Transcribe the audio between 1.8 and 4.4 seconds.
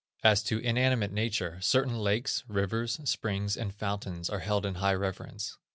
lakes, rivers, springs, and fountains, are